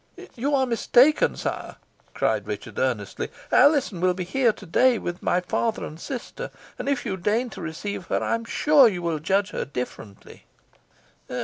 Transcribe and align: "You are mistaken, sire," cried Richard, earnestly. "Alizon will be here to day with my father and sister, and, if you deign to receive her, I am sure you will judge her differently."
"You 0.33 0.55
are 0.55 0.65
mistaken, 0.65 1.35
sire," 1.35 1.75
cried 2.15 2.47
Richard, 2.47 2.79
earnestly. 2.79 3.29
"Alizon 3.51 4.01
will 4.01 4.15
be 4.15 4.23
here 4.23 4.51
to 4.51 4.65
day 4.65 4.97
with 4.97 5.21
my 5.21 5.41
father 5.41 5.85
and 5.85 5.99
sister, 5.99 6.49
and, 6.79 6.89
if 6.89 7.05
you 7.05 7.15
deign 7.17 7.51
to 7.51 7.61
receive 7.61 8.07
her, 8.07 8.23
I 8.23 8.33
am 8.33 8.45
sure 8.45 8.87
you 8.87 9.03
will 9.03 9.19
judge 9.19 9.51
her 9.51 9.63
differently." 9.63 10.45